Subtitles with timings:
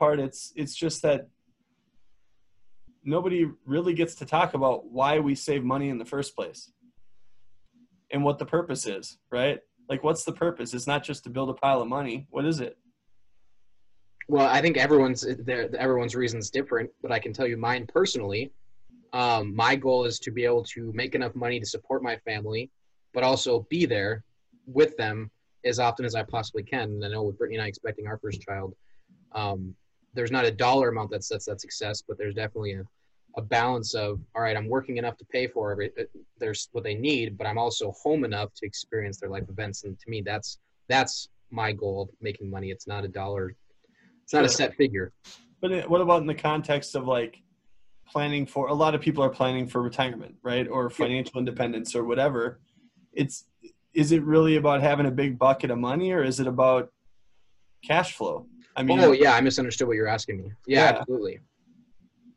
[0.00, 1.28] part, it's it's just that
[3.04, 6.72] nobody really gets to talk about why we save money in the first place
[8.10, 9.60] and what the purpose is, right?
[9.88, 10.74] Like, what's the purpose?
[10.74, 12.26] It's not just to build a pile of money.
[12.30, 12.76] What is it?
[14.28, 15.26] Well, I think everyone's.
[15.86, 18.52] Everyone's reason is different, but I can tell you mine personally.
[19.12, 22.70] Um, my goal is to be able to make enough money to support my family,
[23.12, 24.24] but also be there
[24.66, 25.30] with them
[25.64, 26.88] as often as I possibly can.
[26.90, 28.72] And I know with Brittany and I expecting our first child,
[29.32, 29.74] um,
[30.14, 32.82] there's not a dollar amount that sets that success, but there's definitely a,
[33.36, 36.04] a balance of all right, I'm working enough to pay for every uh,
[36.38, 39.84] there's what they need, but I'm also home enough to experience their life events.
[39.84, 42.70] And to me, that's that's my goal making money.
[42.70, 43.54] It's not a dollar.
[44.24, 45.12] It's not a set figure.
[45.60, 47.38] But what about in the context of like
[48.08, 48.68] planning for?
[48.68, 52.60] A lot of people are planning for retirement, right, or financial independence, or whatever.
[53.12, 53.44] It's
[53.92, 56.90] is it really about having a big bucket of money, or is it about
[57.84, 58.46] cash flow?
[58.80, 60.52] I mean, oh yeah, I misunderstood what you're asking me.
[60.66, 60.98] Yeah, yeah.
[61.00, 61.40] absolutely.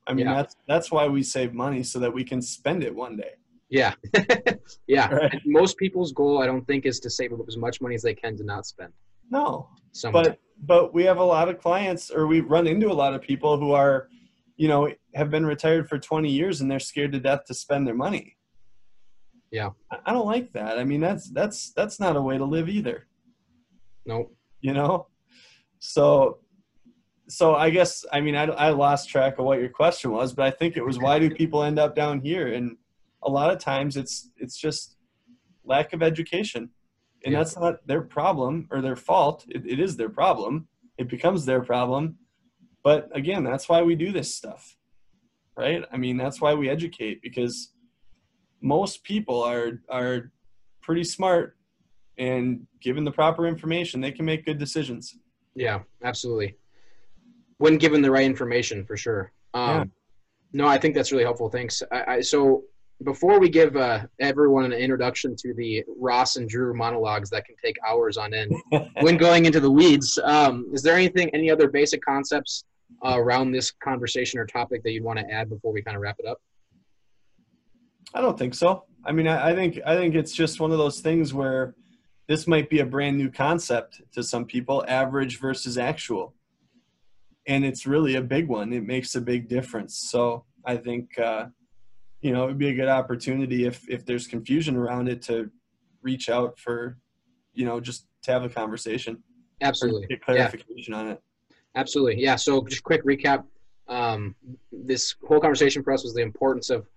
[0.06, 0.34] I mean, yeah.
[0.34, 3.36] that's that's why we save money so that we can spend it one day.
[3.70, 3.94] Yeah,
[4.88, 5.08] yeah.
[5.08, 5.42] Right.
[5.46, 8.36] Most people's goal, I don't think, is to save as much money as they can
[8.36, 8.92] to not spend.
[9.32, 10.24] No, Somewhere.
[10.24, 13.22] but but we have a lot of clients, or we run into a lot of
[13.22, 14.10] people who are,
[14.58, 17.88] you know, have been retired for 20 years and they're scared to death to spend
[17.88, 18.36] their money.
[19.50, 19.70] Yeah,
[20.06, 20.78] I don't like that.
[20.78, 23.08] I mean, that's that's that's not a way to live either.
[24.06, 24.36] Nope.
[24.60, 25.08] You know,
[25.84, 26.38] so
[27.28, 30.46] so I guess I mean I, I lost track of what your question was, but
[30.46, 32.54] I think it was why do people end up down here?
[32.54, 32.78] And
[33.22, 34.96] a lot of times it's it's just
[35.66, 36.70] lack of education,
[37.26, 37.40] and yeah.
[37.40, 39.46] that's not their problem or their fault.
[39.50, 40.70] It, it is their problem.
[40.98, 42.18] It becomes their problem.
[42.82, 44.78] But again, that's why we do this stuff,
[45.58, 45.84] right?
[45.92, 47.74] I mean, that's why we educate because
[48.62, 50.32] most people are are
[50.82, 51.58] pretty smart
[52.18, 55.18] and given the proper information, they can make good decisions.
[55.56, 56.58] Yeah, absolutely.
[57.58, 59.32] When given the right information, for sure.
[59.54, 59.84] Um, yeah.
[60.54, 61.50] No, I think that's really helpful.
[61.50, 61.82] Thanks.
[61.92, 62.64] I, I, so
[63.04, 67.56] before we give uh, everyone an introduction to the Ross and Drew monologues that can
[67.64, 68.54] take hours on end,
[69.02, 72.66] when going into the weeds, um, is there anything, any other basic concepts
[73.06, 76.02] uh, around this conversation or topic that you'd want to add before we kind of
[76.02, 76.40] wrap it up?
[78.14, 78.86] I don't think so.
[79.06, 81.76] I mean, I, I think I think it's just one of those things where
[82.28, 86.34] this might be a brand new concept to some people average versus actual.
[87.48, 88.72] And it's really a big one.
[88.72, 90.08] It makes a big difference.
[90.10, 91.46] So i think uh,
[92.22, 95.52] you know it would be a good opportunity if if there's confusion around it to
[96.02, 96.98] reach out for
[97.54, 99.22] you know just to have a conversation.
[99.62, 100.08] Absolutely.
[100.08, 101.00] Get clarification yeah.
[101.00, 101.22] on it.
[101.76, 102.22] Absolutely.
[102.22, 102.36] Yeah.
[102.36, 103.44] So just quick recap
[103.88, 104.36] um,
[104.72, 106.88] this whole conversation for us was the importance of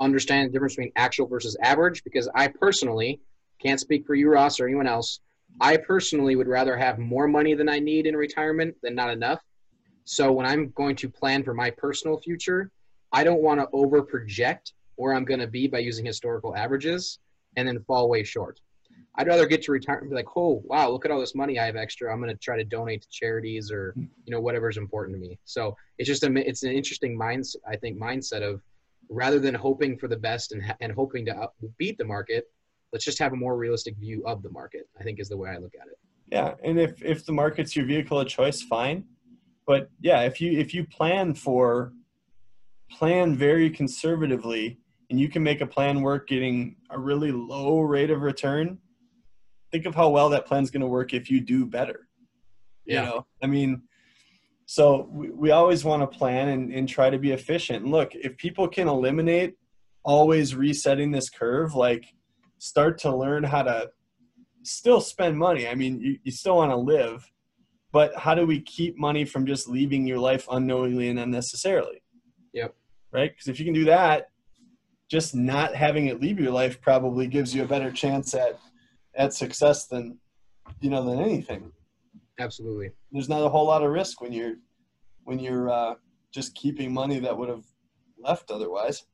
[0.00, 3.20] understanding the difference between actual versus average because i personally
[3.64, 5.20] can't speak for you, Ross, or anyone else.
[5.60, 9.40] I personally would rather have more money than I need in retirement than not enough.
[10.04, 12.70] So when I'm going to plan for my personal future,
[13.12, 17.20] I don't want to over project where I'm going to be by using historical averages
[17.56, 18.60] and then fall way short.
[19.16, 21.58] I'd rather get to retirement and be like, oh wow, look at all this money
[21.58, 22.12] I have extra.
[22.12, 25.20] I'm going to try to donate to charities or you know whatever is important to
[25.20, 25.38] me.
[25.44, 28.60] So it's just a it's an interesting mindset I think mindset of
[29.08, 31.48] rather than hoping for the best and and hoping to
[31.78, 32.50] beat the market,
[32.94, 35.50] let's just have a more realistic view of the market i think is the way
[35.50, 35.98] i look at it.
[36.30, 39.04] Yeah and if if the market's your vehicle of choice fine.
[39.66, 41.92] But yeah if you if you plan for
[42.90, 44.78] plan very conservatively
[45.10, 48.78] and you can make a plan work getting a really low rate of return
[49.72, 52.08] think of how well that plan's going to work if you do better
[52.86, 53.00] yeah.
[53.00, 53.26] you know?
[53.42, 53.82] I mean
[54.66, 57.82] so we, we always want to plan and, and try to be efficient.
[57.82, 59.54] And look if people can eliminate
[60.04, 62.06] always resetting this curve like
[62.58, 63.90] start to learn how to
[64.62, 65.68] still spend money.
[65.68, 67.30] I mean, you, you still want to live,
[67.92, 72.02] but how do we keep money from just leaving your life unknowingly and unnecessarily?
[72.52, 72.74] Yep.
[73.12, 73.30] Right?
[73.30, 74.30] Because if you can do that,
[75.10, 78.58] just not having it leave your life probably gives you a better chance at
[79.14, 80.18] at success than
[80.80, 81.70] you know than anything.
[82.38, 82.90] Absolutely.
[83.12, 84.54] There's not a whole lot of risk when you're
[85.24, 85.94] when you're uh,
[86.32, 87.64] just keeping money that would have
[88.18, 89.04] left otherwise.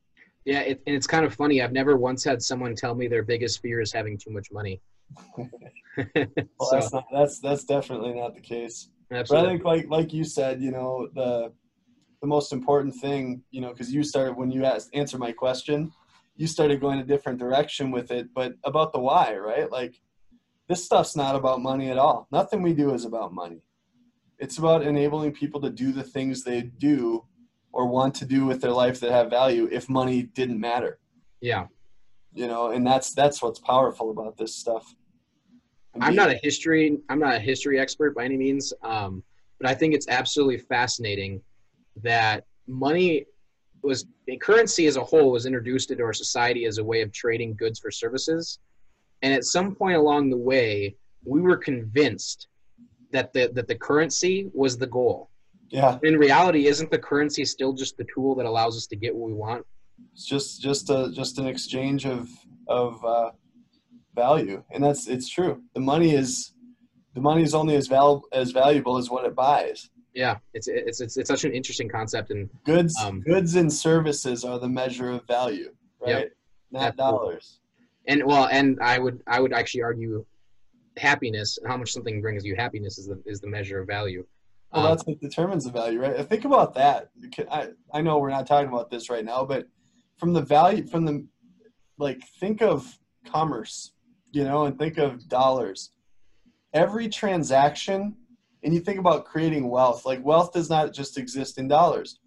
[0.45, 1.61] Yeah, it, and it's kind of funny.
[1.61, 4.81] I've never once had someone tell me their biggest fear is having too much money.
[5.37, 5.49] well,
[6.15, 8.89] so, that's not, that's that's definitely not the case.
[9.11, 9.27] Absolutely.
[9.29, 11.51] But I think, like like you said, you know, the
[12.21, 15.91] the most important thing, you know, because you started when you asked answer my question,
[16.35, 19.71] you started going a different direction with it, but about the why, right?
[19.71, 19.95] Like
[20.67, 22.27] this stuff's not about money at all.
[22.31, 23.61] Nothing we do is about money.
[24.39, 27.25] It's about enabling people to do the things they do
[27.73, 30.99] or want to do with their life that have value if money didn't matter.
[31.39, 31.67] Yeah.
[32.33, 34.93] You know, and that's that's what's powerful about this stuff.
[35.99, 38.73] I'm not a history I'm not a history expert by any means.
[38.83, 39.23] Um,
[39.59, 41.41] but I think it's absolutely fascinating
[42.01, 43.25] that money
[43.83, 44.05] was
[44.39, 47.79] currency as a whole was introduced into our society as a way of trading goods
[47.79, 48.59] for services.
[49.21, 52.47] And at some point along the way, we were convinced
[53.11, 55.29] that the that the currency was the goal.
[55.71, 55.97] Yeah.
[56.03, 59.27] In reality, isn't the currency still just the tool that allows us to get what
[59.27, 59.65] we want?
[60.13, 62.29] It's just just a just an exchange of
[62.67, 63.31] of uh,
[64.15, 65.61] value, and that's it's true.
[65.73, 66.53] The money is
[67.15, 69.89] the money is only as val as valuable as what it buys.
[70.13, 74.43] Yeah, it's it's it's, it's such an interesting concept, and Goods Um, goods and services
[74.43, 76.09] are the measure of value, right?
[76.09, 76.31] Yep.
[76.71, 77.17] Not Absolutely.
[77.17, 77.59] dollars.
[78.07, 80.25] and well, and I would I would actually argue
[80.97, 84.25] happiness and how much something brings you happiness is the is the measure of value.
[84.71, 86.27] Well, Um, that's what determines the value, right?
[86.27, 87.09] Think about that.
[87.49, 89.67] I I know we're not talking about this right now, but
[90.17, 91.27] from the value, from the
[91.97, 93.91] like, think of commerce,
[94.31, 95.91] you know, and think of dollars.
[96.73, 98.15] Every transaction,
[98.63, 100.05] and you think about creating wealth.
[100.05, 102.19] Like wealth does not just exist in dollars.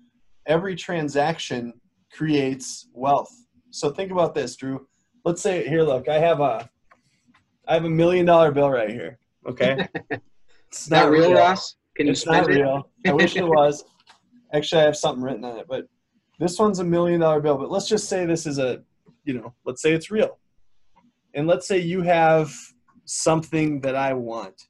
[0.47, 1.73] Every transaction
[2.13, 3.33] creates wealth.
[3.71, 4.87] So think about this, Drew.
[5.25, 6.69] Let's say here, look, I have a,
[7.67, 9.19] I have a million dollar bill right here.
[9.49, 9.89] Okay,
[10.69, 11.77] it's not real, Ross.
[11.97, 12.61] Can you it's spend not it?
[12.61, 12.91] real.
[13.07, 13.85] I wish it was.
[14.53, 15.87] Actually, I have something written on it, but
[16.39, 17.57] this one's a million dollar bill.
[17.57, 18.83] But let's just say this is a,
[19.25, 20.39] you know, let's say it's real.
[21.35, 22.53] And let's say you have
[23.05, 24.69] something that I want.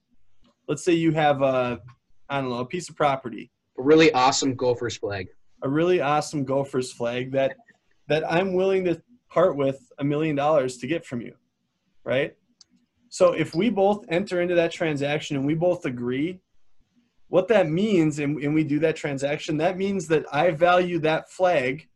[0.69, 1.81] Let's say you have a,
[2.29, 5.29] I don't know, a piece of property, A really awesome Gophers flag.
[5.63, 7.57] a really awesome Gophers flag that
[8.09, 9.01] that I'm willing to
[9.31, 11.35] part with a million dollars to get from you,
[12.05, 12.35] right?
[13.09, 16.41] So if we both enter into that transaction and we both agree,
[17.35, 21.29] what that means, and, and we do that transaction, that means that I value that
[21.33, 21.89] flag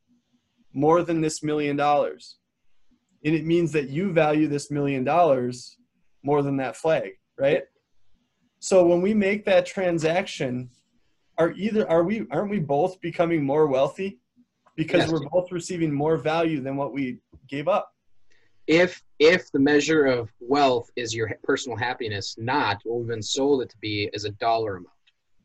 [0.72, 2.38] more than this million dollars.
[3.24, 5.76] And it means that you value this million dollars
[6.24, 7.62] more than that flag, right?
[8.58, 10.70] So when we make that transaction,
[11.38, 14.18] are either are we aren't we both becoming more wealthy
[14.74, 15.10] because Yes.
[15.12, 17.92] we're both receiving more value than what we gave up?
[18.66, 23.62] If if the measure of wealth is your personal happiness, not what we've been sold
[23.62, 24.97] it to be is a dollar amount.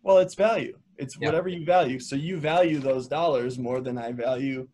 [0.04, 0.78] Well, it's value.
[0.98, 2.00] It's whatever you value.
[2.00, 4.68] So you value those dollars more than I value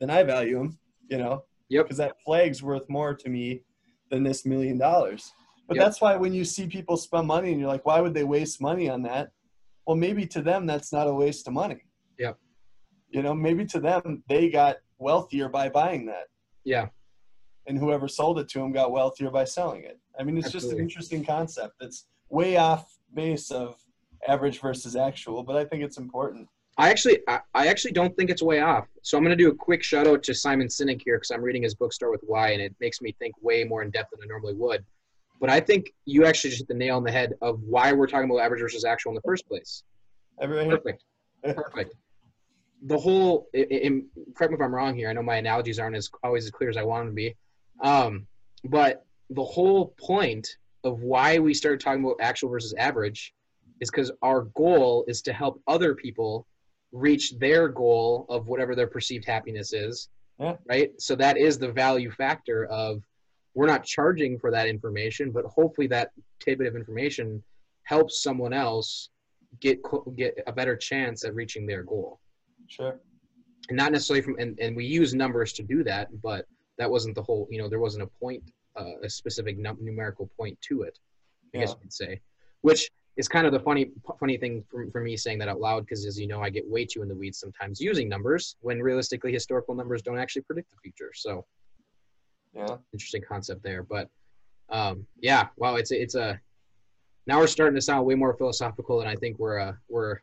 [0.00, 0.78] than I value them,
[1.08, 1.44] you know?
[1.68, 1.84] Yep.
[1.86, 3.62] Because that flag's worth more to me
[4.10, 5.32] than this million dollars.
[5.66, 5.84] But Yep.
[5.84, 8.60] that's why when you see people spend money and you're like, why would they waste
[8.60, 9.30] money on that?
[9.86, 11.82] Well, maybe to them that's not a waste of money.
[12.18, 12.38] Yep.
[13.08, 16.26] You know, maybe to them they got wealthier by buying that.
[16.64, 16.88] Yeah,
[17.66, 19.98] and whoever sold it to them got wealthier by selling it.
[20.18, 21.74] I mean, it's just an interesting concept.
[21.80, 23.76] It's way off base of
[24.26, 26.48] average versus actual, but I think it's important.
[26.76, 28.86] I actually I, I actually don't think it's way off.
[29.02, 31.62] So I'm gonna do a quick shout out to Simon Sinek here because I'm reading
[31.62, 34.20] his book Start with Why, and it makes me think way more in depth than
[34.22, 34.84] I normally would.
[35.40, 38.06] But I think you actually just hit the nail on the head of why we're
[38.06, 39.82] talking about average versus actual in the first place.
[40.40, 41.04] Everybody, Perfect.
[41.44, 41.94] Perfect.
[42.86, 44.02] The whole, i- i-
[44.34, 45.08] correct me if I'm wrong here.
[45.08, 47.36] I know my analogies aren't as always as clear as I want them to be,
[47.82, 48.26] um,
[48.64, 53.32] but the whole point of why we started talking about actual versus average
[53.84, 56.46] is because our goal is to help other people
[56.92, 60.08] reach their goal of whatever their perceived happiness is.
[60.40, 60.56] Yeah.
[60.68, 60.90] Right.
[60.98, 63.02] So that is the value factor of
[63.54, 66.10] we're not charging for that information, but hopefully that
[66.40, 67.42] tidbit of information
[67.84, 69.10] helps someone else
[69.60, 69.78] get
[70.16, 72.20] get a better chance at reaching their goal
[72.66, 72.98] sure.
[73.68, 76.46] and not necessarily from and, and we use numbers to do that but
[76.78, 78.42] that wasn't the whole you know there wasn't a point
[78.76, 80.98] uh, a specific num- numerical point to it
[81.54, 82.20] i guess you could say
[82.62, 85.80] which is kind of the funny funny thing for, for me saying that out loud
[85.84, 88.80] because as you know i get way too in the weeds sometimes using numbers when
[88.82, 91.44] realistically historical numbers don't actually predict the future so
[92.54, 92.76] Yeah.
[92.92, 93.82] interesting concept there.
[93.82, 94.08] But
[94.70, 96.40] um, yeah, wow, it's a, it's a
[97.26, 100.20] now we're starting to sound way more philosophical than I think we're uh, we're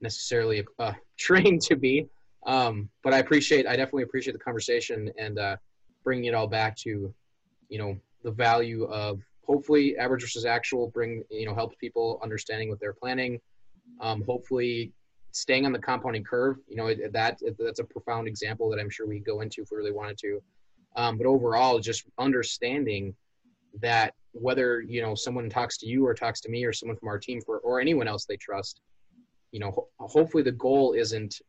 [0.00, 2.06] necessarily uh, trained to be.
[2.46, 5.56] Um, but I appreciate, I definitely appreciate the conversation and uh,
[6.04, 7.12] bringing it all back to,
[7.68, 12.68] you know, the value of hopefully average versus actual bring you know helps people understanding
[12.68, 13.40] what they're planning.
[14.00, 14.92] Um, hopefully
[15.32, 16.56] staying on the compounding curve.
[16.68, 19.76] You know that that's a profound example that I'm sure we go into if we
[19.76, 20.42] really wanted to.
[20.96, 23.14] Um, but overall, just understanding
[23.80, 27.08] that whether you know someone talks to you or talks to me or someone from
[27.08, 28.80] our team for or anyone else they trust,
[29.52, 31.40] you know, ho- hopefully the goal isn't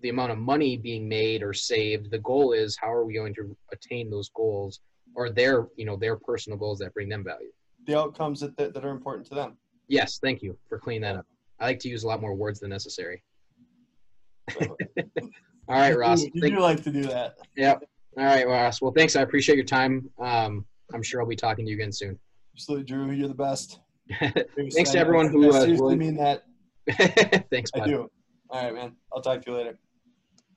[0.00, 2.10] the amount of money being made or saved.
[2.10, 4.80] The goal is how are we going to attain those goals
[5.14, 7.50] or their you know their personal goals that bring them value.
[7.86, 9.56] The outcomes that, that, that are important to them.
[9.88, 11.26] Yes, thank you for cleaning that up.
[11.58, 13.22] I like to use a lot more words than necessary.
[14.60, 14.68] All
[15.68, 16.22] right, Ross.
[16.22, 17.34] You, you do like to do that.
[17.56, 17.84] Yep.
[18.18, 18.80] All right, Ross.
[18.80, 19.16] Well, thanks.
[19.16, 20.08] I appreciate your time.
[20.20, 22.18] Um, I'm sure I'll be talking to you again soon.
[22.54, 23.10] Absolutely, Drew.
[23.10, 23.80] You're the best.
[24.20, 26.44] Thanks to everyone who, I uh, seriously mean that.
[27.50, 27.86] Thanks, I bud.
[27.86, 28.10] do.
[28.50, 28.96] All right, man.
[29.12, 29.78] I'll talk to you later.